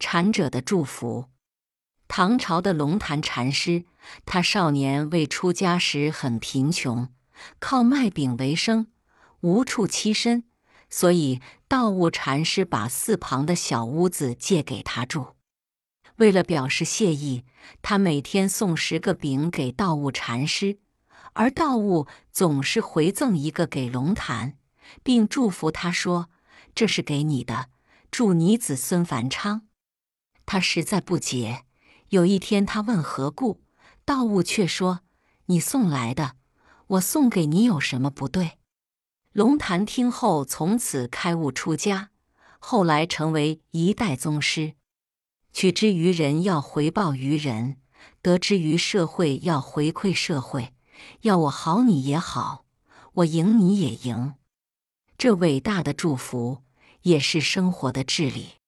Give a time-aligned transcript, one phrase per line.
[0.00, 1.26] 禅者的祝福。
[2.08, 3.84] 唐朝的龙潭禅师，
[4.26, 7.08] 他少年未出家时很贫穷，
[7.60, 8.88] 靠卖饼为生，
[9.42, 10.42] 无处栖身，
[10.88, 15.36] 所以道悟禅师把寺旁的小屋子借给他住。
[16.16, 17.44] 为了表示谢意，
[17.80, 20.80] 他每天送十个饼给道悟禅师，
[21.34, 24.58] 而道悟总是回赠一个给龙潭，
[25.04, 26.28] 并祝福他说
[26.74, 27.68] ：“这是给你的，
[28.10, 29.68] 祝你子孙繁昌。”
[30.52, 31.64] 他实在不解。
[32.08, 33.60] 有一天，他问何故，
[34.04, 35.02] 道悟却说
[35.46, 36.34] ：“你送来的，
[36.88, 38.58] 我送给你有什么不对？”
[39.30, 42.10] 龙潭听后，从此开悟出家，
[42.58, 44.74] 后来成为一代宗师。
[45.52, 47.76] 取之于人，要回报于人；
[48.20, 50.74] 得之于社会，要回馈社会。
[51.20, 52.64] 要我好，你也好；
[53.12, 54.34] 我赢，你也赢。
[55.16, 56.64] 这伟大的祝福，
[57.02, 58.59] 也是生活的至理。